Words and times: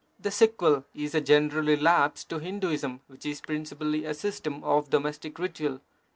The 0.19 0.31
sequel 0.31 0.83
is 0.95 1.13
a 1.13 1.21
general 1.21 1.63
relapse 1.67 2.23
to 2.23 2.39
Hinduism, 2.39 3.01
which 3.07 3.23
is 3.27 3.39
princi 3.39 3.77
pally 3.77 4.03
a 4.09 4.15
system 4.15 4.63
of 4.63 4.89
domestic 4.89 5.37
ritual. 5.37 5.79